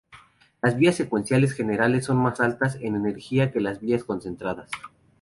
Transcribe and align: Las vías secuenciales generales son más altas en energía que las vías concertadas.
Las 0.63 0.77
vías 0.77 0.95
secuenciales 0.95 1.53
generales 1.53 2.05
son 2.05 2.17
más 2.17 2.39
altas 2.39 2.73
en 2.81 2.95
energía 2.95 3.51
que 3.51 3.61
las 3.61 3.79
vías 3.81 4.03
concertadas. 4.03 4.71